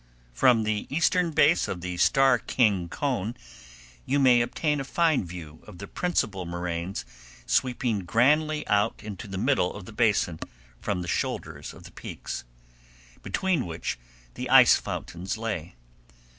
From 0.33 0.63
the 0.63 0.87
eastern 0.89 1.29
base 1.29 1.67
of 1.67 1.81
the 1.81 1.95
Starr 1.97 2.39
King 2.39 2.89
cone 2.89 3.35
you 4.03 4.17
may 4.17 4.41
obtain 4.41 4.79
a 4.79 4.83
fine 4.83 5.23
view 5.23 5.63
of 5.67 5.77
the 5.77 5.85
principal 5.85 6.43
moraines 6.47 7.05
sweeping 7.45 7.99
grandly 7.99 8.67
out 8.67 9.03
into 9.03 9.27
the 9.27 9.37
middle 9.37 9.75
of 9.75 9.85
the 9.85 9.93
basin 9.93 10.39
from 10.79 11.03
the 11.03 11.07
shoulders 11.07 11.71
of 11.71 11.83
the 11.83 11.91
peaks, 11.91 12.43
between 13.21 13.67
which 13.67 13.99
the 14.33 14.49
ice 14.49 14.75
fountains 14.75 15.37
lay. 15.37 15.75